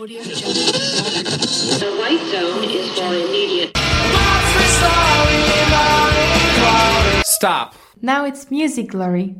[0.00, 0.54] Audio Jungle.
[1.78, 3.72] The white zone is for immediate.
[7.24, 7.74] Stop.
[8.02, 9.34] Now it's music glory.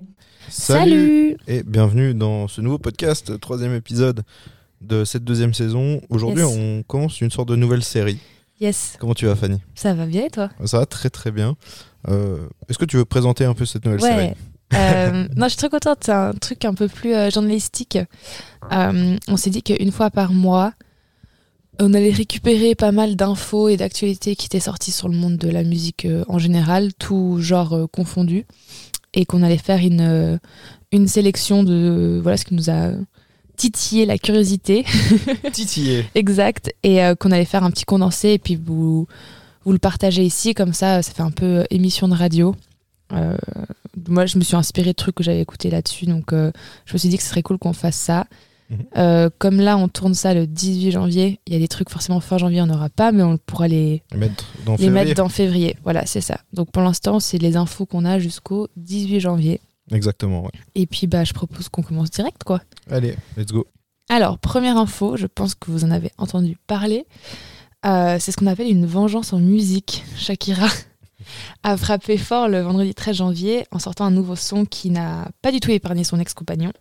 [0.49, 4.23] Salut Et bienvenue dans ce nouveau podcast, troisième épisode
[4.81, 6.01] de cette deuxième saison.
[6.11, 6.57] Aujourd'hui, Yes.
[6.57, 8.19] on commence une sorte de nouvelle série.
[8.61, 9.61] Yes, Comment tu vas, Fanny?
[9.75, 10.51] Ça va bien et toi?
[10.65, 11.57] Ça va très très bien.
[12.09, 14.35] Euh, Est-ce que tu veux présenter un peu cette nouvelle série?
[14.75, 15.99] Euh, non, je suis très contente.
[16.03, 17.99] C'est un truc un peu plus euh, journalistique.
[18.73, 20.73] Euh, on s'est dit qu'une fois par mois,
[21.81, 25.49] on allait récupérer pas mal d'infos et d'actualités qui étaient sorties sur le monde de
[25.49, 28.47] la musique en général, tout genre confondu,
[29.13, 30.39] et qu'on allait faire une,
[30.93, 32.93] une sélection de voilà ce qui nous a
[33.57, 34.85] titillé la curiosité.
[35.53, 36.05] Titillé.
[36.15, 36.73] Exact.
[36.85, 39.09] Et qu'on allait faire un petit condensé et puis vous,
[39.65, 40.55] vous le partagez ici.
[40.55, 42.55] Comme ça, ça fait un peu émission de radio.
[43.13, 43.37] Euh,
[44.09, 46.07] moi, je me suis inspirée de trucs que j'avais écoutés là-dessus.
[46.07, 46.51] Donc, euh,
[46.87, 48.27] je me suis dit que ce serait cool qu'on fasse ça.
[48.71, 48.79] Mhm.
[48.97, 51.41] Euh, comme là, on tourne ça le 18 janvier.
[51.47, 54.03] Il y a des trucs, forcément, fin janvier, on n'aura pas, mais on pourra les,
[54.15, 55.05] Mettre dans les février.
[55.05, 55.77] mettre dans février.
[55.85, 56.41] Voilà, c'est ça.
[56.53, 59.61] Donc, pour l'instant, c'est les infos qu'on a jusqu'au 18 janvier.
[59.93, 60.51] Exactement, ouais.
[60.75, 62.63] Et puis, bah, je propose qu'on commence direct, quoi.
[62.91, 63.67] Allez, let's go.
[64.09, 67.07] Alors, première info, je pense que vous en avez entendu parler.
[67.85, 70.05] C'est ce qu'on appelle une vengeance en musique.
[70.17, 70.69] Shakira
[71.63, 75.53] a frappé fort le vendredi 13 janvier en sortant un nouveau son qui n'a pas
[75.53, 76.73] du tout épargné son ex-compagnon,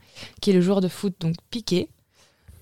[0.41, 1.89] qui est le joueur de foot, donc Piqué.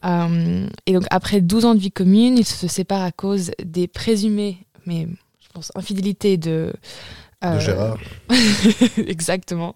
[0.04, 3.88] Euh, et donc, après 12 ans de vie commune, ils se séparent à cause des
[3.88, 5.08] présumées, mais
[5.40, 6.74] je pense, infidélités de.
[7.42, 7.98] De euh, Gérard.
[8.98, 9.76] Exactement,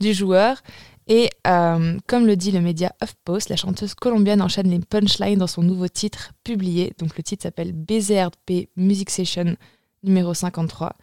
[0.00, 0.62] du joueur.
[1.06, 5.46] Et euh, comme le dit le média HuffPost, la chanteuse colombienne enchaîne les punchlines dans
[5.46, 6.94] son nouveau titre publié.
[6.98, 9.56] Donc le titre s'appelle BZRP Music Session
[10.02, 10.94] numéro 53,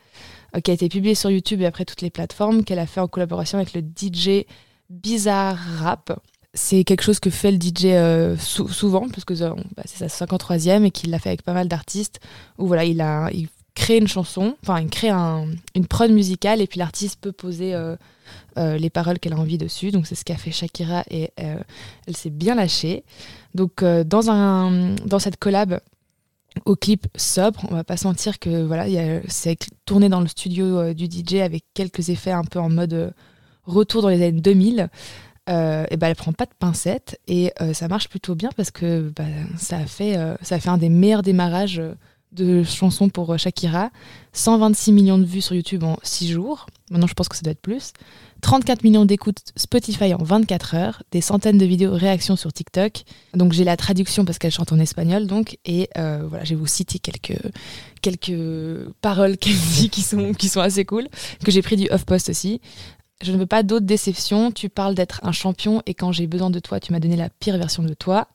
[0.55, 2.99] euh, qui a été publié sur YouTube et après toutes les plateformes, qu'elle a fait
[3.01, 4.45] en collaboration avec le DJ
[4.89, 6.19] Bizarre Rap.
[6.53, 10.09] C'est quelque chose que fait le DJ euh, sou- souvent, parce que euh, bah, c'est
[10.09, 12.19] sa 53e et qu'il l'a fait avec pas mal d'artistes,
[12.57, 16.59] où voilà, il, a, il crée une chanson, enfin il crée un- une prod musicale
[16.59, 17.73] et puis l'artiste peut poser
[18.57, 19.91] les paroles qu'elle a envie dessus.
[19.91, 23.05] Donc c'est ce qu'a fait Shakira et elle s'est bien lâchée.
[23.55, 25.79] Donc dans, un, dans cette collab
[26.65, 28.85] au clip sobre, on va pas se mentir que voilà,
[29.27, 32.93] c'est tourné dans le studio euh, du DJ avec quelques effets un peu en mode
[32.93, 33.11] euh,
[33.63, 34.89] retour dans les années 2000.
[35.49, 39.11] Euh, et ben elle prend pas de pincettes et ça marche plutôt bien parce que
[39.15, 39.23] bah,
[39.57, 41.81] ça a fait ça a fait un des meilleurs démarrages
[42.31, 43.91] de chansons pour euh, Shakira.
[44.33, 46.65] 126 millions de vues sur YouTube en 6 jours.
[46.89, 47.93] Maintenant je pense que ça doit être plus.
[48.41, 51.03] 34 millions d'écoutes Spotify en 24 heures.
[51.11, 53.03] Des centaines de vidéos réactions sur TikTok.
[53.33, 55.57] Donc j'ai la traduction parce qu'elle chante en espagnol donc.
[55.65, 57.39] Et euh, voilà je vais vous citer quelques
[58.01, 61.07] quelques paroles qu'elle dit qui sont qui sont assez cool
[61.43, 62.61] que j'ai pris du HuffPost aussi.
[63.23, 64.51] Je ne veux pas d'autres déceptions.
[64.51, 67.29] Tu parles d'être un champion et quand j'ai besoin de toi, tu m'as donné la
[67.29, 68.27] pire version de toi.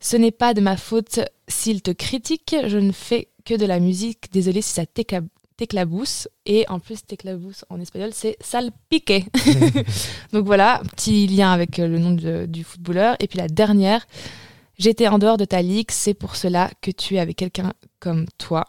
[0.00, 2.54] Ce n'est pas de ma faute s'il te critique.
[2.66, 4.32] Je ne fais que de la musique.
[4.32, 5.22] Désolé si ça t'écla-
[5.56, 6.28] t'éclabousse.
[6.46, 9.12] Et en plus, t'éclabousse en espagnol, c'est salpique.
[10.32, 13.16] Donc voilà, petit lien avec euh, le nom de- du footballeur.
[13.20, 14.06] Et puis la dernière,
[14.78, 15.90] j'étais en dehors de ta ligue.
[15.90, 18.66] C'est pour cela que tu es avec quelqu'un comme toi.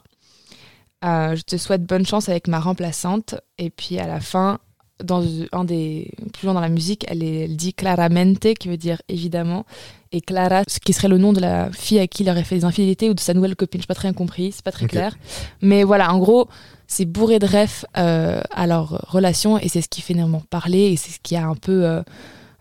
[1.04, 3.36] Euh, je te souhaite bonne chance avec ma remplaçante.
[3.58, 4.60] Et puis à la fin,
[5.04, 8.78] dans un des plus loin dans la musique, elle, est- elle dit claramente, qui veut
[8.78, 9.66] dire évidemment,
[10.12, 12.56] et Clara, ce qui serait le nom de la fille à qui il aurait fait
[12.56, 13.82] des infidélités ou de sa nouvelle copine.
[13.82, 15.16] Je pas très bien compris, c'est pas très clair.
[15.62, 16.48] Mais voilà, en gros,
[16.88, 20.92] c'est bourré de refs euh, à leur relation et c'est ce qui fait énormément parler
[20.92, 22.02] et c'est ce qui a un peu euh,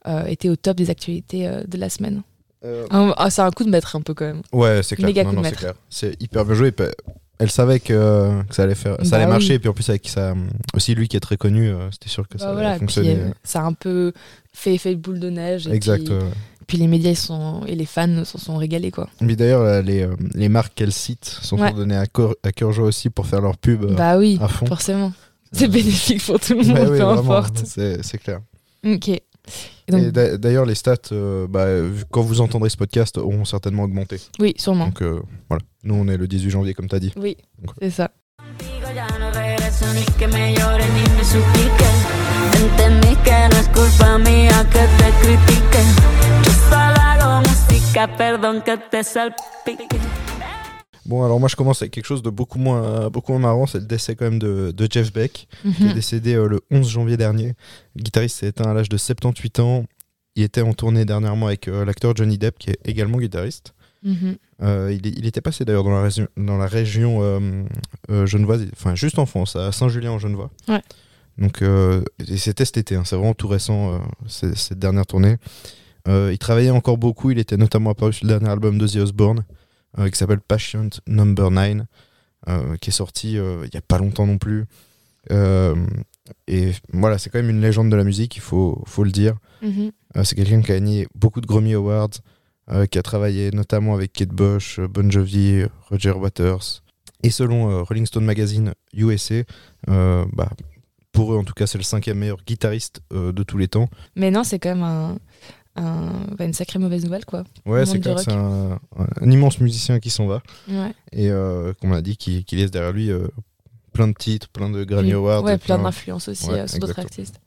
[0.07, 2.23] euh, été au top des actualités de la semaine.
[2.91, 4.43] Ah, c'est un coup de maître un peu quand même.
[4.53, 5.09] ouais, c'est clair.
[5.09, 5.61] Méga Non, coup de non, c'est maître.
[5.61, 5.75] clair.
[5.89, 6.73] C'est hyper bien joué.
[7.41, 9.31] Elle savait que, que ça allait faire, ça Bah allait oui.
[9.33, 9.55] marcher.
[9.55, 10.35] Et puis en plus avec ça,
[10.75, 13.17] aussi lui qui est très connu, euh, c'était sûr que Bah ça voilà, puis, fonctionner.
[13.17, 14.13] euh, ça a un peu
[14.53, 15.67] fait effet de boule de neige.
[15.67, 16.05] Et exact.
[16.05, 16.21] Puis, ouais.
[16.67, 19.09] puis les médias sont, et les fans s'en sont régalés quoi.
[19.23, 21.73] Mais d'ailleurs, les, euh, les marques qu'elle cite sont Ouais.
[21.73, 24.67] données à, cor- à cœur joie aussi pour faire leur pub bah oui, à fond.
[24.67, 25.13] forcément.
[25.53, 27.63] C'est bénéfique pour tout le monde, Ouais, ouais, peu vraiment, importe.
[27.65, 28.41] c'est c'est clair.
[28.87, 29.11] Ok.
[29.89, 31.67] Et d'ailleurs, les stats, euh, bah,
[32.11, 34.19] quand vous entendrez ce podcast, auront certainement augmenté.
[34.39, 34.87] oui, sûrement.
[34.87, 37.13] Donc euh, voilà, nous on est le 18 janvier comme tu as dit.
[37.17, 37.37] Oui,
[37.81, 38.11] c'est ça.
[51.07, 53.79] Bon, alors moi je commence avec quelque chose de beaucoup moins, beaucoup moins marrant, c'est
[53.79, 55.95] le décès quand même de, de Jeff Beck, qui est Mhm.
[55.95, 57.55] décédé euh, le 11 janvier dernier.
[57.97, 59.87] Le guitariste s'est éteint à l'âge de 78 ans.
[60.37, 63.75] Il était en tournée dernièrement avec euh, l'acteur Johnny Depp, qui est également guitariste.
[64.03, 64.37] Mhm.
[64.63, 67.21] Euh, il, était passé d'ailleurs dans la région, dans la région
[68.09, 70.51] genevoise, enfin juste en France, à Saint-Julien en Genevois.
[70.69, 70.83] Ouais.
[71.39, 71.63] Donc
[72.37, 75.37] c'était cet été, hein, c'est vraiment tout récent, cette dernière tournée.
[76.07, 79.41] Il travaillait encore beaucoup, il était notamment apparu sur le dernier album de The Osbourne,
[79.41, 79.43] euh,
[79.97, 81.83] qui s'appelle Patient Number 9,
[82.49, 84.67] euh, qui est sorti euh, il y a pas longtemps non plus.
[85.31, 85.75] Euh,
[86.47, 89.37] et voilà, c'est quand même une légende de la musique, il faut, faut le dire.
[89.63, 89.93] Mhm.
[90.17, 92.11] Euh, c'est quelqu'un qui a gagné beaucoup de Grammy Awards,
[92.71, 96.83] euh, qui a travaillé notamment avec Kate Bush, euh, Bon Jovi, Roger Waters.
[97.23, 99.43] Et selon euh, Rolling Stone Magazine USA,
[99.89, 100.51] euh, bah,
[101.13, 103.89] pour eux en tout cas, c'est le cinquième meilleur guitariste euh, de tous les temps.
[104.17, 105.19] Mais non, c'est quand même un,
[105.77, 107.45] un- bah, une sacrée mauvaise nouvelle, quoi.
[107.67, 108.79] Ouais, c'est un,
[109.21, 110.43] un immense musicien qui s'en va.
[110.69, 113.29] Ouais, Et euh, comme on a dit, qui, qui laisse derrière lui euh,
[113.93, 115.43] plein de titres, plein de Grammy Awards.
[115.45, 117.41] ouais plein plein- d'influences aussi Ouais, euh, sur d'autres artistes.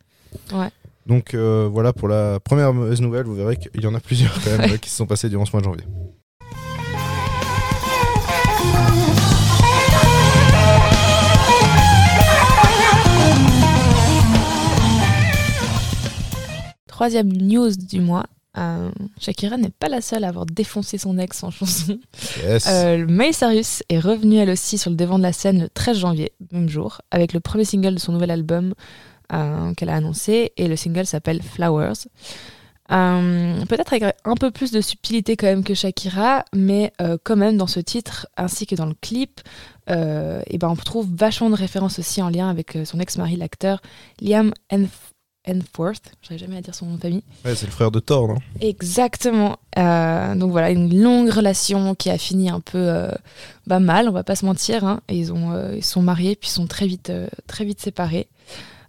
[1.05, 3.25] Donc euh, voilà pour la première mauvaise nouvelle.
[3.25, 5.51] Vous verrez qu'il y en a plusieurs quand même qui se sont passées durant ce
[5.51, 5.83] mois de janvier.
[16.93, 18.27] Troisième news du mois.
[18.55, 21.97] euh, Shakira n'est pas la seule à avoir défoncé son ex en chanson.
[22.43, 22.67] Yes.
[22.69, 25.97] Euh, Miley Cyrus est revenue elle aussi sur le devant de la scène le 13
[25.97, 28.75] janvier, même jour, avec le premier single de son nouvel album
[29.33, 32.05] euh, qu'elle a annoncé, et le single s'appelle Flowers.
[32.91, 37.35] Euh, Peut-être avec un peu plus de subtilité quand même que Shakira, mais euh, quand
[37.37, 39.41] même dans ce titre, ainsi que dans le clip,
[39.89, 43.81] euh, et ben on trouve vachement de références aussi en lien avec son ex-mari, l'acteur
[44.21, 44.53] Liam
[45.45, 47.23] Hemsworth, j'arrive jamais à dire son nom de famille.
[47.43, 48.37] Ouais, c'est le frère de Thor, non?
[48.61, 49.57] Exactement.
[49.77, 53.11] Euh, donc voilà, une longue relation qui a fini un peu euh,
[53.67, 54.85] bah, mal, on va pas se mentir.
[54.85, 55.01] hein.
[55.09, 57.11] Et ils, ont, euh, ils sont mariés, puis ils sont très vite,
[57.47, 58.27] très vite séparés.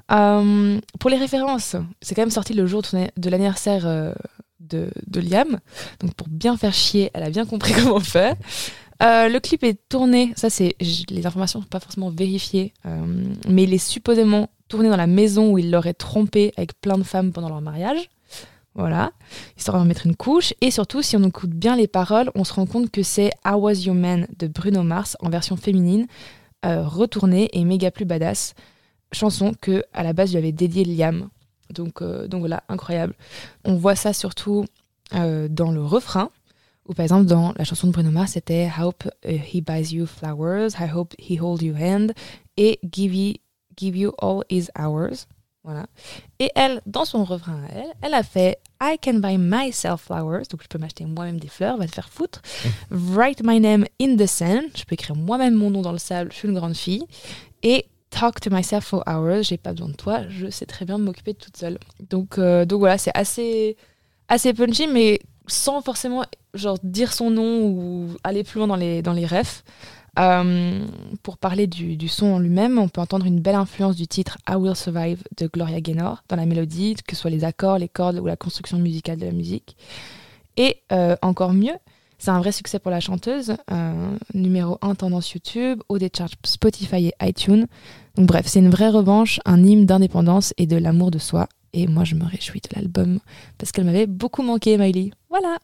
[0.09, 4.15] Pour les références, c'est quand même sorti le jour de, l'anniversaire
[4.61, 5.59] de, de Liam.
[6.01, 8.37] Donc pour bien faire chier, elle a bien compris comment faire.
[9.03, 13.05] Euh, le clip est tourné, ça c'est les informations sont pas forcément vérifiées, euh,
[13.49, 17.03] mais il est supposément tourné dans la maison où il l'aurait trompé avec plein de
[17.03, 18.09] femmes pendant leur mariage.
[18.77, 19.13] Voilà,
[19.57, 20.53] histoire d'en mettre une couche.
[20.61, 23.53] Et surtout, si on écoute bien les paroles, on se rend compte que c'est I
[23.55, 26.07] Was Your Man de Bruno Mars en version féminine,
[26.67, 28.55] euh, retournée et méga plus badass.
[29.13, 31.29] Chanson que à la base lui avait dédié Liam.
[31.71, 33.15] Donc, euh, donc voilà, incroyable.
[33.65, 34.65] On voit ça surtout
[35.15, 36.31] euh, dans le refrain,
[36.89, 40.07] ou par exemple dans la chanson de Bruno Mars, c'était hope uh, he buys you
[40.07, 42.13] flowers, I hope he holds your hand,
[42.57, 43.15] et give
[43.77, 45.27] give you all his hours.
[45.65, 45.87] Voilà.
[46.39, 50.43] Et elle, dans son refrain à elle, elle a fait I can buy myself flowers,
[50.51, 52.43] donc je peux m'acheter moi-même des fleurs, va te faire foutre.
[52.91, 56.31] Write my name in the sand, je peux écrire moi-même mon nom dans le sable,
[56.33, 57.07] je suis une grande fille.
[57.63, 60.99] Et talk to myself for hours, j'ai pas besoin de toi, je sais très bien
[60.99, 61.79] m'occuper de toute seule.
[62.11, 63.79] Donc, euh, donc voilà, c'est assez,
[64.29, 69.01] assez punchy, mais sans forcément genre dire son nom ou aller plus loin dans les,
[69.01, 69.65] dans les refs.
[70.19, 70.87] Euh,
[71.23, 74.55] pour parler du, son en lui-même, on peut entendre une belle influence du titre I
[74.55, 78.19] Will Survive de Gloria Gaynor dans la mélodie, que ce soit les accords, les cordes
[78.19, 79.77] ou la construction musicale de la musique.
[80.57, 81.75] Et euh, encore mieux,
[82.19, 86.11] c'est un vrai succès pour la chanteuse, euh, numéro 1 tendance YouTube, haut des
[86.45, 87.67] Spotify et iTunes.
[88.15, 91.49] Donc bref, c'est une vraie revanche, un hymne d'indépendance et de l'amour de soi.
[91.73, 93.19] Et moi, je me réjouis de l'album
[93.59, 95.11] parce qu'elle m'avait beaucoup manqué, Miley.
[95.29, 95.59] Voilà.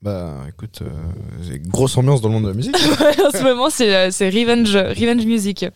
[0.00, 2.74] Bah écoute, euh, grosse ambiance dans le monde de la musique.
[3.00, 5.66] en ce moment, c'est euh, c'est revenge, revenge music.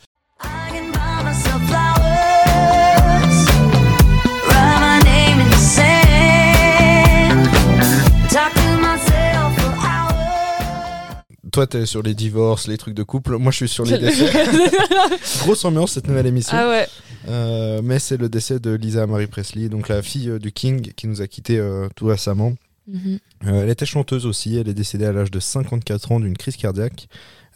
[11.52, 13.37] Toi, t'es sur les divorces, les trucs de couple.
[13.37, 14.32] Moi, je suis sur les décès.
[15.40, 16.56] grosse ambiance cette nouvelle émission.
[16.58, 16.87] ah ouais.
[17.28, 21.06] Euh, mais c'est le décès de Lisa Marie Presley, donc la fille du King qui
[21.08, 22.54] nous a quittés euh, tout récemment.
[22.86, 23.18] Mhm.
[23.46, 26.56] Euh, elle était chanteuse aussi, elle est décédée à l'âge de 54 ans d'une crise
[26.56, 27.08] cardiaque.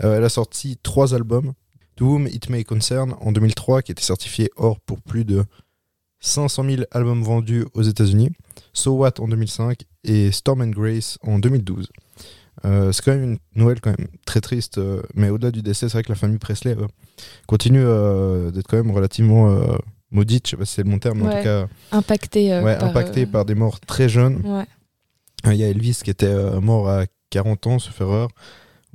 [0.04, 1.52] Euh, elle a sorti trois albums.
[1.97, 5.45] To Whom It May Concern en 2003, qui était certifié or pour plus de
[6.21, 8.30] 500 000 albums vendus aux États-Unis.
[8.75, 11.88] So What en 2005 et Storm and Grace en 2012.
[12.64, 14.78] Euh, c'est quand même une Noël quand même très triste,
[15.14, 16.76] mais au-delà du décès, c'est vrai que la famille Presley
[17.47, 17.85] continue
[18.52, 19.78] d'être quand même relativement
[20.11, 22.52] maudite, je sais pas si c'est le bon terme, mais en tout cas Impacté.
[22.52, 24.40] euh, ouais, par, impactée par des morts très jeunes.
[24.45, 24.64] Ouais.
[25.47, 28.29] Euh, Il y a Elvis qui était euh, mort à 40 ans, sauf erreur,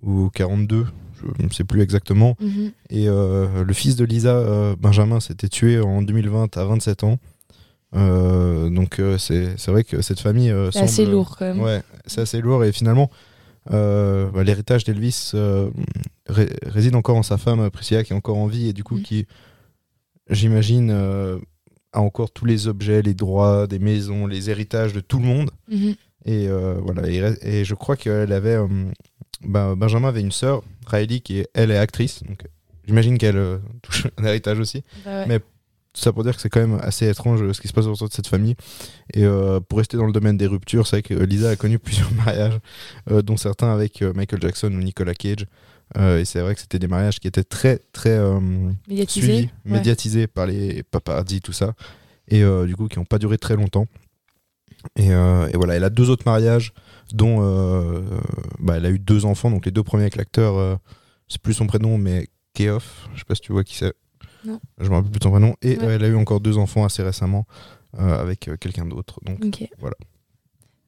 [0.01, 0.85] ou 42,
[1.39, 2.35] je ne sais plus exactement.
[2.39, 2.71] Mhm.
[2.89, 7.19] Et euh, le fils de Lisa, euh, Benjamin, s'était tué en 2020 à 27 ans.
[7.93, 11.59] Euh, donc c'est vrai que cette famille C'est assez lourd quand même.
[11.61, 13.09] Ouais, c'est assez lourd et finalement
[13.69, 15.33] bah, l'héritage d'Elvis
[16.27, 18.95] ré- réside encore en sa femme Priscilla qui est encore en vie et du coup
[18.95, 19.01] Mm.
[19.03, 19.25] qui,
[20.29, 20.91] j'imagine,
[21.93, 25.51] a encore tous les objets, les droits des maisons, les héritages de tout le monde.
[25.69, 25.95] Mhm.
[26.25, 28.55] Et euh, voilà, et, et je crois qu'elle avait.
[28.55, 28.67] euh,
[29.43, 32.23] bah, Benjamin avait une sœur, Riley, qui est, elle est actrice.
[32.23, 32.43] Donc
[32.85, 34.83] j'imagine qu'elle euh, touche un héritage aussi.
[35.05, 35.25] Bah ouais.
[35.27, 35.39] Mais
[35.93, 38.13] ça pour dire que c'est quand même assez étrange ce qui se passe autour de
[38.13, 38.55] cette famille.
[39.13, 39.25] Et
[39.67, 42.59] pour rester dans le domaine des ruptures, c'est vrai que Lisa a connu plusieurs mariages,
[43.09, 45.45] dont certains avec Michael Jackson ou Nicolas Cage.
[45.97, 48.39] Euh, et c'est vrai que c'était des mariages qui étaient très, très euh,
[48.87, 49.25] Médiatisé.
[49.27, 49.71] suivis, Ouais.
[49.73, 51.73] médiatisés par les paparazzi, tout ça.
[52.29, 53.87] Et euh, du coup, qui n'ont pas duré très longtemps.
[54.95, 56.73] Et, euh, et voilà, elle a deux autres mariages,
[57.13, 58.01] dont euh,
[58.59, 59.51] bah, elle a eu deux enfants.
[59.51, 60.75] Donc les deux premiers avec l'acteur, euh,
[61.27, 63.07] c'est plus son prénom, mais Keoff.
[63.13, 63.93] Je sais pas si tu vois qui c'est.
[64.43, 64.59] Non.
[64.79, 65.55] Je me rappelle plus de son prénom.
[65.61, 65.83] Et Ouais.
[65.85, 67.45] euh, elle a eu encore deux enfants assez récemment
[67.99, 69.19] euh, avec euh, quelqu'un d'autre.
[69.23, 69.39] Donc.
[69.79, 69.95] Voilà.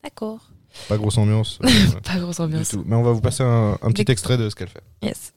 [0.03, 0.49] D'accord.
[0.89, 1.59] pas grosse ambiance.
[1.63, 1.69] euh,
[2.03, 2.69] Pas grosse du ambiance.
[2.69, 2.83] tout.
[2.85, 4.83] Mais on va vous passer un, un petit extrait de ce qu'elle fait.
[5.01, 5.33] Yes.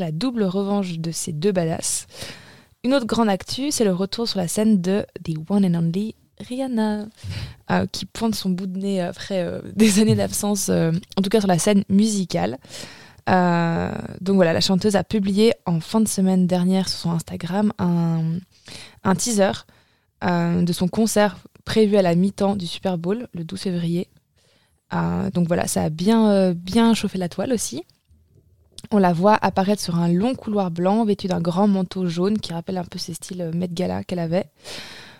[0.00, 2.06] La double revanche de ces deux badass,
[2.84, 6.14] une autre grande actu, c'est le retour sur la scène de The One and Only
[6.38, 7.04] Rihanna,
[7.70, 11.28] euh, qui pointe son bout de nez après euh, des années d'absence, euh, en tout
[11.28, 12.56] cas sur la scène musicale.
[13.26, 18.38] Donc voilà, la chanteuse a publié en fin de semaine dernière sur son Instagram un,
[19.04, 19.52] un teaser
[20.22, 24.08] de son concert prévu à la mi-temps du Super Bowl le 12 février.
[24.90, 27.84] Donc voilà, ça a bien, bien chauffé la toile aussi.
[28.90, 32.52] On la voit apparaître sur un long couloir blanc vêtue d'un grand manteau jaune qui
[32.52, 34.46] rappelle un peu ses styles euh, Met Gala qu'elle avait.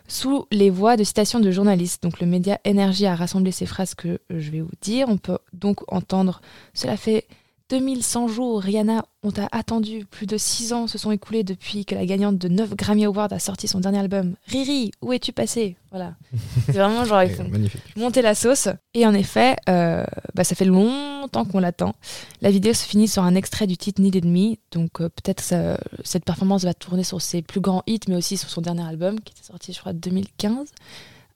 [0.09, 3.95] Sous les voix de citations de journalistes, donc le média Énergie a rassemblé ces phrases
[3.95, 5.09] que je vais vous dire.
[5.09, 6.41] On peut donc entendre
[6.75, 7.27] Cela fait
[7.71, 10.05] 2100 jours, Rihanna, on t'a attendu.
[10.11, 13.33] Plus de 6 ans se sont écoulés depuis que la gagnante de 9 Grammy Awards
[13.33, 14.35] a sorti son dernier album.
[14.49, 15.77] Riri, où es-tu passé?
[15.91, 16.15] Voilà.
[16.67, 17.81] C'est vraiment genre, font magnifique.
[17.97, 18.69] monter la sauce.
[18.95, 21.95] Et en effet, euh, bah, ça fait longtemps qu'on l'attend.
[22.41, 24.57] La vidéo se finit sur un extrait du titre Needed Me.
[24.73, 28.37] Donc euh, peut-être ça- cette performance va tourner sur ses plus grands hits, mais aussi
[28.37, 30.69] sur son dernier album qui était sorti, je crois, 2015,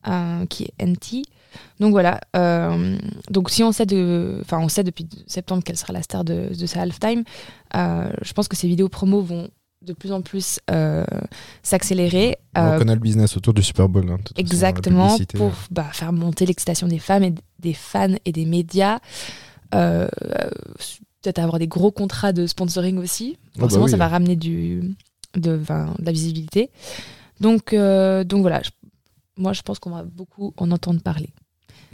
[0.09, 1.23] euh, qui est NT.
[1.81, 2.21] Donc voilà.
[2.37, 2.97] euh,
[3.31, 6.51] donc si on sait de, enfin on sait depuis septembre qu'elle sera la star de,
[6.59, 7.23] de sa halftime,
[7.77, 9.49] euh, je pense que ces vidéos promo vont
[9.83, 10.59] de plus en plus
[11.63, 12.37] s'accélérer.
[12.57, 14.09] On connaît le business autour du Super Bowl.
[14.11, 18.47] hein, façon, Exactement, pour bah, faire monter l'excitation des femmes et des fans et des
[18.47, 18.99] médias.
[21.23, 23.39] Peut-être avoir des gros contrats de sponsoring aussi.
[23.57, 23.91] bah Forcément, oui.
[23.91, 24.95] ça va ramener du,
[25.35, 26.71] de, de la visibilité.
[27.41, 28.71] Donc, donc voilà, je-
[29.37, 31.31] moi je pense qu'on va beaucoup en entendre parler.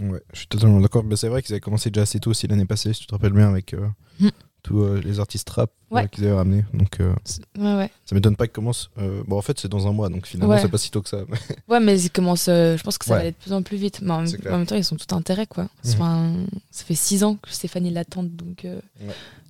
[0.00, 1.04] Ouais, je suis totalement d'accord.
[1.04, 3.14] Mais c'est vrai qu'ils avaient commencé déjà assez tôt aussi l'année passée, si tu te
[3.14, 3.87] rappelles bien, avec euh,
[4.20, 4.28] Mm.
[4.62, 6.09] tous euh, les artistes rap euh, Ouais.
[6.09, 6.64] qu'ils avaient ramenés.
[6.75, 7.14] Donc euh,
[7.59, 7.90] Ouais, ouais.
[8.04, 8.90] ça m'étonne pas qu'ils commencent.
[9.26, 11.23] bon, en fait, c'est dans un mois, donc finalement, c'est pas si tôt que ça.
[11.68, 14.00] Ouais, mais ils commencent, je pense que ça va aller de plus en plus vite.
[14.02, 15.64] Mais en, même temps, ils sont tout intérêt, quoi.
[15.85, 15.92] Mhm.
[15.94, 16.32] Enfin,
[16.70, 18.66] ça fait six ans que Stéphanie l'attend, donc,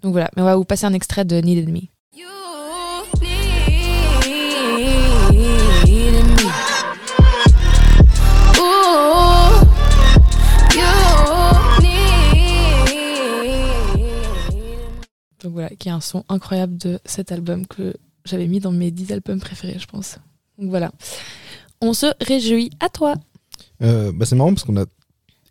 [0.03, 0.31] donc voilà.
[0.37, 1.81] Mais on va vous passer un extrait de Needed Me.
[15.81, 17.95] Qui est un son incroyable de cet album que
[18.25, 20.19] j'avais mis dans mes 10 albums préférés, je pense.
[20.59, 20.93] Donc voilà.
[21.81, 23.15] On se réjouit à toi.
[23.83, 24.85] Euh, bah, c'est marrant parce qu'on a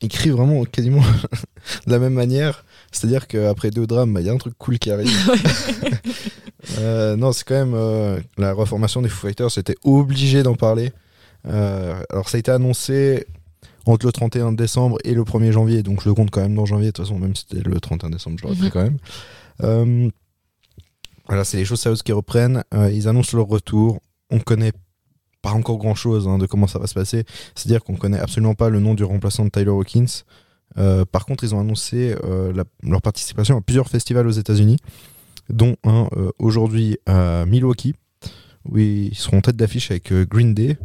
[0.01, 2.63] écrit vraiment quasiment de la même manière.
[2.91, 5.09] C'est-à-dire qu'après deux drames, bah, il y a un truc cool qui arrive.
[6.77, 9.50] Euh, non, c'est quand même euh, la reformation des Foo Fighters.
[9.50, 10.91] J'étais obligé d'en parler.
[11.45, 13.25] Alors, ça a été annoncé
[13.86, 15.83] entre le 31 décembre et le 1er janvier.
[15.83, 16.88] Donc, je le compte quand même dans janvier.
[16.88, 18.69] De toute façon, même si c'était le 31 décembre, je pris Mhm.
[18.71, 18.98] quand même.
[19.63, 20.09] Euh,
[21.27, 22.63] voilà, c'est les choses sérieuses qui reprennent.
[22.73, 23.99] Euh, ils annoncent leur retour.
[24.29, 24.73] On connaît
[25.41, 27.23] pas encore grand chose de comment ça va se passer.
[27.55, 30.23] C'est-à-dire qu'on connaît absolument pas le nom du remplaçant de Tyler Hawkins.
[30.77, 32.15] Euh, par contre, ils ont annoncé
[32.83, 34.77] leur participation à plusieurs festivals aux États-Unis,
[35.49, 37.95] dont un aujourd'hui à Milwaukee,
[38.65, 40.77] où ils seront en tête d'affiche avec Green Day.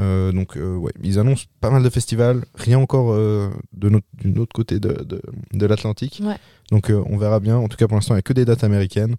[0.00, 4.06] Euh, donc, euh, ouais, ils annoncent pas mal de festivals, rien encore euh, de notre,
[4.22, 5.20] d'un autre côté de, de,
[5.52, 6.20] de l'Atlantique.
[6.24, 6.36] Ouais.
[6.70, 7.56] Donc, euh, on verra bien.
[7.56, 9.16] En tout cas, pour l'instant, il n'y a que des dates américaines.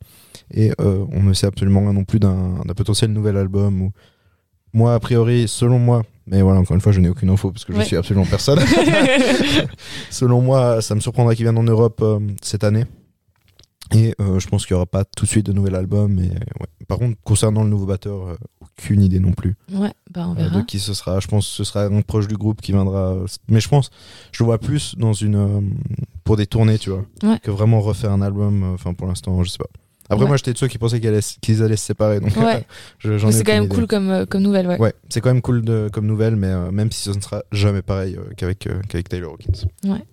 [0.53, 3.81] Et on ne sait absolument rien non plus d'un, potentiel nouvel album.
[3.81, 3.91] Ou...
[4.73, 7.65] Moi, a priori, selon moi, mais voilà, encore une fois, je n'ai aucune info parce
[7.65, 7.85] que je Ouais.
[7.85, 8.59] suis absolument personne.
[10.09, 12.03] selon moi, ça me surprendrait qu'ils viennent en Europe
[12.41, 12.85] cette année.
[13.95, 16.19] Et euh, je pense qu'il n'y aura pas tout de suite de nouvel album.
[16.19, 16.67] Et, ouais.
[16.87, 19.55] Par contre, concernant le nouveau batteur, euh, aucune idée non plus.
[19.73, 20.57] Ouais, bah on Euh, verra.
[20.57, 21.19] de qui ce sera.
[21.19, 23.13] Je pense que ce sera un proche du groupe qui viendra.
[23.13, 23.89] euh, Mais je pense,
[24.31, 25.61] je le vois plus dans une euh,
[26.23, 27.39] pour des tournées, tu vois, Ouais.
[27.39, 28.63] que vraiment refaire un album.
[28.63, 29.65] euh, Enfin, pour l'instant, je sais pas.
[30.11, 30.27] Après, Ouais.
[30.27, 32.19] moi, j'étais de ceux qui pensaient qu'ils allaient, qu'ils allaient se séparer.
[32.19, 32.65] Donc, Ouais.
[33.31, 33.75] C'est quand même idée.
[33.75, 34.79] cool comme, euh, comme nouvelle, ouais.
[34.79, 37.43] Ouais, c'est quand même cool de, comme nouvelle, mais euh, même si ce ne sera
[37.51, 39.67] jamais pareil euh, qu'avec euh, qu'avec Taylor Hawkins.
[39.83, 40.03] Ouais.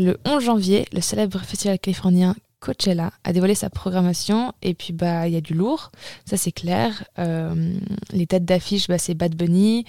[0.00, 5.28] Le 11 janvier, le célèbre festival californien Coachella a dévoilé sa programmation et puis bah
[5.28, 5.90] il y a du lourd,
[6.24, 7.04] ça c'est clair.
[7.18, 7.74] Euh,
[8.12, 9.84] les têtes d'affiche, bah, c'est Bad Bunny,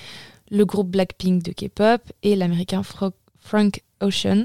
[0.51, 4.43] le groupe Blackpink de K-pop et l'américain Frank Ocean.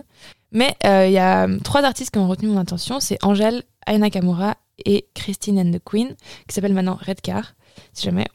[0.53, 3.99] Mais euh, il y a trois artistes qui ont retenu mon attention, c'est Angèle, Aya
[3.99, 6.15] Nakamura et Christine and the Queen,
[6.47, 7.55] qui s'appelle maintenant Redcar,
[7.93, 8.27] si jamais.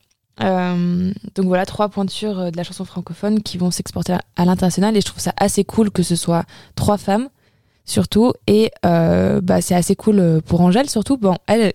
[0.43, 4.95] Euh, donc voilà, trois pointures euh, de la chanson francophone qui vont s'exporter à, l'international
[4.95, 6.43] et je trouve ça assez cool que ce soit
[6.75, 7.29] trois femmes
[7.85, 11.17] surtout et euh, bah, c'est assez cool pour Angèle surtout.
[11.17, 11.73] Bon, elle,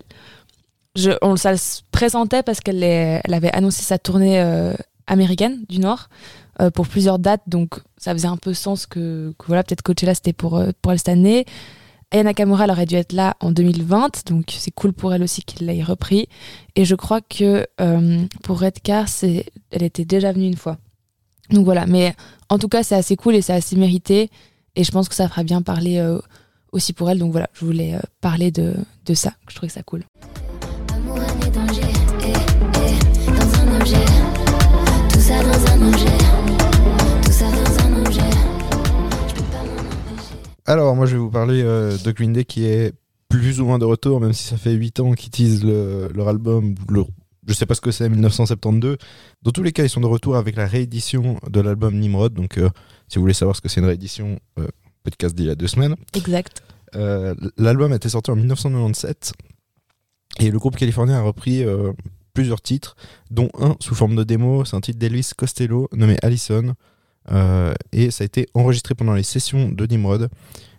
[0.94, 4.40] je, on ça se présentait parce qu'elle elle avait annoncé sa tournée
[5.06, 6.08] américaine du Nord
[6.74, 10.34] pour plusieurs dates, donc ça faisait un peu sens que, que voilà, peut-être Coachella c'était
[10.34, 11.46] pour, pour elle cette année.
[12.12, 15.66] Aya Nakamura, aurait dû être là en 2020, donc c'est cool pour elle aussi qu'elle
[15.66, 16.28] l'ait repris.
[16.76, 20.76] Et je crois que euh, pour Redcar, elle était déjà venue une fois.
[21.48, 22.14] Donc voilà, mais
[22.50, 24.28] en tout cas, c'est assez cool et c'est assez mérité.
[24.76, 26.18] Et je pense que ça fera bien parler euh,
[26.72, 27.18] aussi pour elle.
[27.18, 28.74] Donc voilà, je voulais euh, parler de,
[29.06, 29.32] de ça.
[29.48, 30.04] Je trouvais ça cool.
[40.66, 42.92] Alors, moi, je vais vous parler euh, de Green Day qui est
[43.28, 46.28] plus ou moins de retour, même si ça fait 8 ans qu'ils teasent le- leur
[46.28, 46.74] album.
[46.88, 47.04] Le,
[47.48, 48.96] je sais pas ce que c'est, 1972.
[49.42, 52.32] Dans tous les cas, ils sont de retour avec la réédition de l'album Nimrod.
[52.34, 52.68] Donc, euh,
[53.08, 54.68] si vous voulez savoir ce que c'est une réédition, euh,
[55.02, 55.96] podcast d'il y a deux semaines.
[56.14, 56.62] Exact.
[57.56, 59.32] L'album a été sorti en 1997
[60.40, 61.64] et le groupe californien a repris
[62.34, 62.96] plusieurs titres,
[63.30, 64.66] dont un sous forme de démo.
[64.66, 66.74] C'est un titre d'Elvis Costello nommé Allison.
[67.30, 70.28] Euh, et ça a été enregistré pendant les sessions de Nimrod.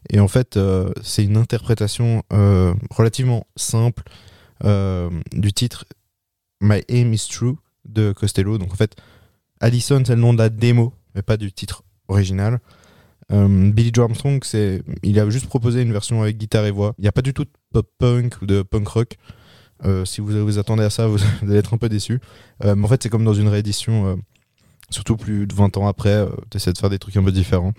[0.09, 4.03] Et en fait, euh, c'est une interprétation euh, relativement simple
[5.33, 5.83] du titre
[6.62, 8.57] My Aim is True de Costello.
[8.57, 8.95] Donc en fait,
[9.59, 12.62] Allison, c'est le nom de la démo, mais pas du titre original.
[13.29, 14.41] Billy Joe Armstrong,
[15.03, 16.93] il a juste proposé une version avec guitare et voix.
[16.97, 19.17] Il n'y a pas du tout de pop punk ou de punk rock.
[20.05, 22.21] Si vous vous attendez à ça, vous, allez être un peu déçu.
[22.63, 24.17] Mais en fait, c'est comme dans une réédition,
[24.93, 27.73] surtout plus de 20 ans après, tu essaies de faire des trucs un peu différents.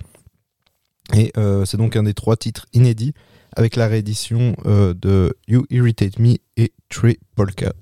[1.14, 3.12] Et euh, c'est donc un des trois titres inédits
[3.56, 7.72] avec la réédition euh, de You Irritate Me et Trey Polka.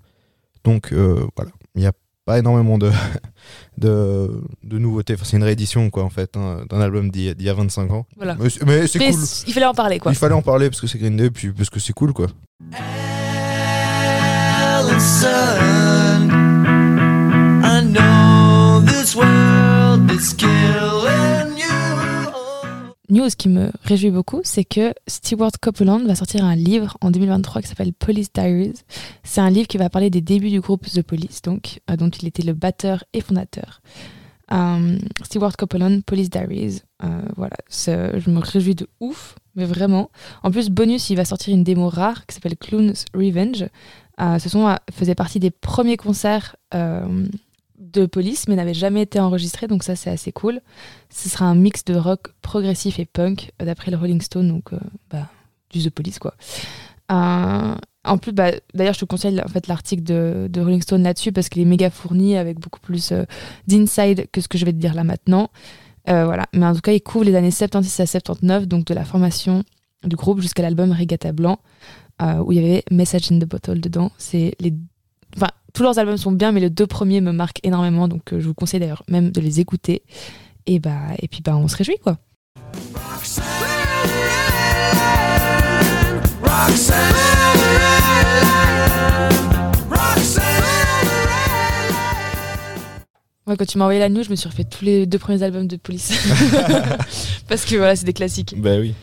[0.64, 1.92] Donc euh, voilà, il n'y a
[2.24, 2.90] pas énormément de,
[3.78, 5.14] de, de nouveautés.
[5.14, 7.50] Enfin, c'est une réédition quoi en fait hein, d'un album d'il y a- d'il y
[7.50, 8.06] a 25 ans.
[8.16, 8.36] Voilà.
[8.38, 9.20] Mais c'est- Mais c'est Mais cool.
[9.46, 10.12] il fallait en parler, quoi.
[10.12, 12.26] Il fallait en parler parce que c'est Green Day puis parce que c'est cool quoi.
[14.62, 15.28] Allison,
[23.10, 27.62] News qui me réjouit beaucoup, c'est que Stewart Copeland va sortir un livre en 2023
[27.62, 28.74] qui s'appelle Police Diaries.
[29.24, 32.10] C'est un livre qui va parler des débuts du groupe The Police, donc, euh, dont
[32.10, 33.80] il était le batteur et fondateur.
[34.52, 36.82] Euh, Stewart Copeland, Police Diaries.
[37.02, 40.12] euh, voilà, je me réjouis de ouf, mais vraiment.
[40.44, 43.66] En plus, bonus, il va sortir une démo rare qui s'appelle Clown's Revenge.
[44.20, 46.54] Euh, ce son faisait partie des premiers concerts
[47.92, 50.60] de Police, mais n'avait jamais été enregistré, donc ça, c'est assez cool.
[51.10, 54.72] Ce sera un mix de rock progressif et punk, euh, d'après le Rolling Stone, donc
[54.72, 54.78] euh,
[55.10, 55.28] bah,
[55.70, 56.34] du The Police, quoi.
[57.10, 57.74] Euh,
[58.04, 61.48] en plus, bah, d'ailleurs, je te conseille en fait, l'article de, Rolling Stone là-dessus parce
[61.48, 63.12] qu'il est méga fourni avec beaucoup plus
[63.68, 65.50] d'inside que ce que je vais te dire là maintenant.
[66.06, 66.46] Voilà.
[66.52, 69.62] Mais en tout cas, il couvre les années 76 à 79, donc de la formation
[70.02, 71.60] du groupe jusqu'à l'album Regatta Blanc,
[72.20, 74.10] où il y avait Message in the Bottle dedans.
[74.18, 74.74] C'est les...
[75.36, 78.40] enfin, tous leurs albums sont bien, mais les deux premiers me marquent énormément, donc euh,
[78.40, 80.02] je vous conseille d'ailleurs même de les écouter.
[80.66, 82.18] Et, bah, et puis, bah, on se réjouit, quoi.
[93.44, 95.42] Ouais, quand tu m'as envoyé la news, je me suis refait tous les deux premiers
[95.42, 96.12] albums de Police.
[97.48, 98.54] Parce que voilà, c'est des classiques.
[98.56, 98.94] Bah oui.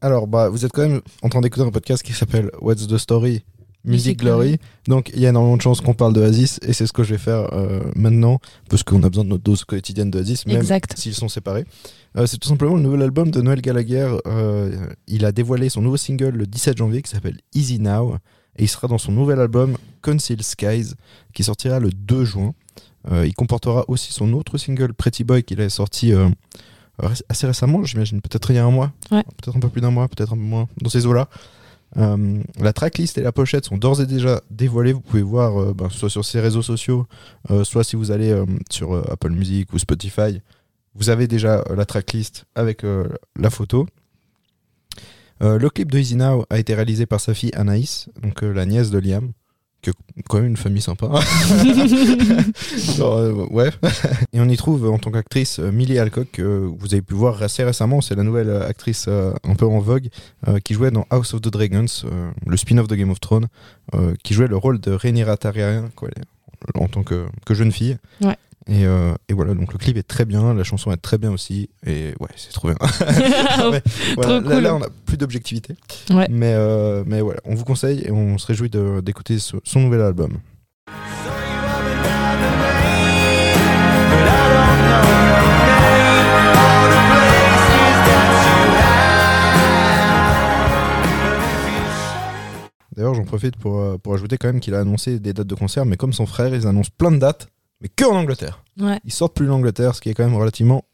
[0.00, 2.98] Alors, bah, vous êtes quand même en train d'écouter un podcast qui s'appelle What's the
[2.98, 3.44] Story?
[3.84, 4.58] Music Glory.
[4.86, 7.10] Donc, il y a énormément de chances qu'on parle d'Oasis et c'est ce que je
[7.14, 8.38] vais faire euh, maintenant
[8.70, 10.62] parce qu'on a besoin de notre dose quotidienne d'Oasis, même
[10.94, 11.64] s'ils sont séparés.
[12.16, 14.08] Euh, c'est tout simplement le nouvel album de Noël Gallagher.
[14.26, 18.16] Euh, il a dévoilé son nouveau single le 17 janvier qui s'appelle Easy Now
[18.56, 20.92] et il sera dans son nouvel album Conceal Skies
[21.34, 22.54] qui sortira le 2 juin.
[23.10, 26.12] Il comportera aussi son autre single Pretty Boy qu'il a sorti
[27.28, 29.22] assez récemment, j'imagine, peut-être il y a un mois, Ouais.
[29.42, 31.28] peut-être un peu plus d'un mois, peut-être un peu moins, dans ces eaux-là.
[31.98, 34.92] Euh, la tracklist et la pochette sont d'ores et déjà dévoilées.
[34.92, 37.06] Vous pouvez voir euh, ben, soit sur ses réseaux sociaux,
[37.50, 38.34] euh, soit si vous allez
[38.70, 40.40] sur Apple Music ou Spotify,
[40.94, 42.84] vous avez déjà la tracklist avec
[43.36, 43.86] la photo.
[45.40, 48.08] Le clip de Easy Now a été réalisé par sa fille Anaïs,
[48.42, 49.32] la nièce de Liam,
[49.82, 49.92] qui a
[50.28, 51.08] quand même une famille sympa.
[52.96, 53.70] Genre, euh, ouais.
[54.32, 57.42] Et on y trouve en tant qu'actrice euh, Millie Alcock, que vous avez pu voir
[57.42, 58.00] assez récemment.
[58.00, 60.08] C'est la nouvelle euh, actrice euh, un peu en vogue
[60.48, 63.48] euh, qui jouait dans House of the Dragons, euh, le spin-off de Game of Thrones,
[63.94, 66.08] euh, qui jouait le rôle de Rhaenyra Targaryen quoi,
[66.74, 67.98] en tant que, que jeune fille.
[68.20, 68.36] Ouais.
[68.68, 71.32] Et, euh, et voilà, donc le clip est très bien, la chanson est très bien
[71.32, 72.76] aussi, et ouais, c'est trop bien.
[73.70, 73.82] Ouais,
[74.14, 74.62] voilà, Trop là, cool.
[74.62, 75.74] là, on a plus d'objectivité.
[76.10, 76.26] Ouais.
[76.30, 78.70] Mais, euh, mais voilà, on vous conseille et on se réjouit
[79.02, 80.38] d'écouter son nouvel album.
[92.94, 95.54] D'ailleurs, j'en profite pour, euh, pour ajouter quand même qu'il a annoncé des dates de
[95.54, 97.48] concert, mais comme son frère, ils annoncent plein de dates,
[97.82, 98.62] mais que en Angleterre.
[98.80, 100.84] Ouais, Ils sortent plus l'Angleterre, ce qui est quand même relativement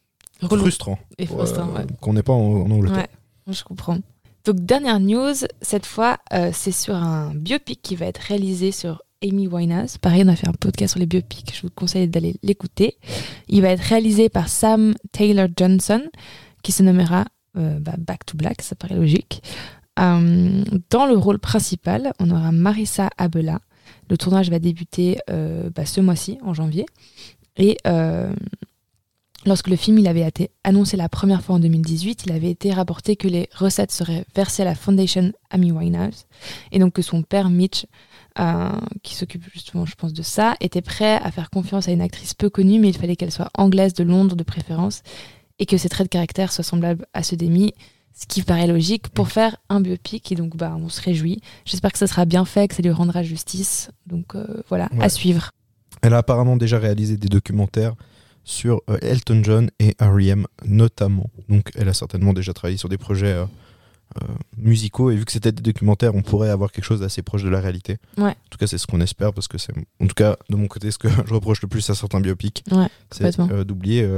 [0.42, 0.98] relou frustrant.
[1.18, 1.86] et frustrant, euh, ouais.
[2.00, 3.06] Qu'on n'est pas en, en Angleterre.
[3.46, 3.98] Ouais, je comprends.
[4.44, 9.02] Donc, dernière news, cette fois, euh, c'est sur un biopic qui va être réalisé sur
[9.22, 9.98] Amy Winehouse.
[9.98, 12.96] Pareil, on a fait un podcast sur les biopics, je vous conseille d'aller l'écouter.
[13.48, 16.02] Il va être réalisé par Sam Taylor Johnson,
[16.62, 17.24] qui se nommera
[17.56, 19.42] euh, bah, Back to Black, ça paraît logique.
[19.98, 23.58] Euh, dans le rôle principal, on aura Marissa Abela.
[24.10, 26.86] Le tournage va débuter euh, bah, ce mois-ci, en janvier.
[27.56, 28.32] Et euh,
[29.46, 32.72] Lorsque le film il avait été annoncé la première fois en 2018, il avait été
[32.72, 36.26] rapporté que les recettes seraient versées à la Foundation Amy Winehouse
[36.72, 37.86] et donc que son père Mitch,
[38.40, 38.68] euh,
[39.02, 42.34] qui s'occupe justement, je pense, de ça, était prêt à faire confiance à une actrice
[42.34, 45.02] peu connue, mais il fallait qu'elle soit anglaise de Londres de préférence
[45.60, 47.72] et que ses traits de caractère soient semblables à ceux d'Amy,
[48.20, 51.40] ce qui paraît logique pour faire un biopic et donc bah on se réjouit.
[51.64, 53.90] J'espère que ça sera bien fait, que ça lui rendra justice.
[54.06, 55.04] Donc euh, voilà, Ouais.
[55.04, 55.52] à suivre.
[56.02, 57.94] Elle a apparemment déjà réalisé des documentaires
[58.44, 60.46] sur euh, Elton John et R.E.M.
[60.66, 61.30] notamment.
[61.48, 63.44] Donc elle a certainement déjà travaillé sur des projets euh,
[64.56, 67.48] musicaux et vu que c'était des documentaires, on pourrait avoir quelque chose d'assez proche de
[67.50, 67.98] la réalité.
[68.16, 68.30] Ouais.
[68.30, 70.66] En tout cas, c'est ce qu'on espère parce que c'est, en tout cas, de mon
[70.66, 74.08] côté, ce que je reproche le plus à certains biopics, Ouais, c'est d'oublier.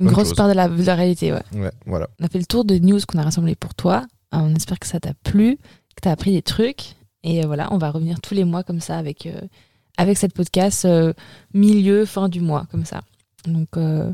[0.00, 0.36] Une bonne grosse chose.
[0.36, 1.42] part de la, de la réalité, ouais.
[1.54, 2.08] ouais, voilà.
[2.20, 4.04] On a fait le tour de news qu'on a rassemblé pour toi.
[4.34, 5.56] Euh, On espère que ça t'a plu,
[5.96, 6.94] que tu as appris des trucs.
[7.22, 9.40] Et euh, voilà, on va revenir tous les mois comme ça avec, euh,
[9.96, 11.12] avec cette podcast euh,
[11.54, 13.02] milieu, fin du mois, comme ça.
[13.46, 14.12] Donc, euh,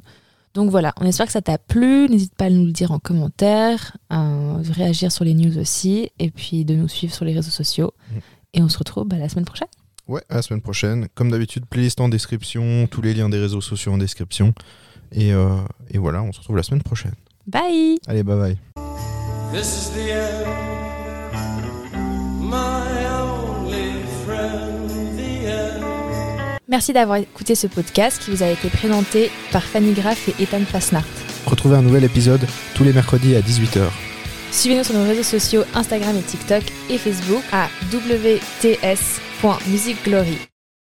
[0.55, 2.09] donc voilà, on espère que ça t'a plu.
[2.09, 6.31] N'hésite pas à nous le dire en commentaire, à réagir sur les news aussi, et
[6.31, 7.93] puis de nous suivre sur les réseaux sociaux.
[8.11, 8.21] Mhm.
[8.55, 9.69] Et on se retrouve bah, la semaine prochaine.
[10.09, 11.07] Ouais, à la semaine prochaine.
[11.15, 14.55] Comme d'habitude, playlist en description, tous les liens des réseaux sociaux en description.
[15.13, 15.49] Et, euh,
[15.91, 17.13] et voilà, on se retrouve la semaine prochaine.
[17.47, 18.57] Bye Allez, bye bye.
[19.53, 20.47] This is the end,
[22.41, 23.93] my only
[24.27, 25.83] friend, the end.
[26.69, 30.61] Merci d'avoir écouté ce podcast qui vous a été présenté par Fanny Graff et Ethan
[30.67, 31.07] Fasnart.
[31.47, 33.89] Retrouvez un nouvel épisode tous les mercredis à 18h.
[34.51, 40.39] Suivez-nous sur nos réseaux sociaux Instagram et TikTok et Facebook à wts.musicglory.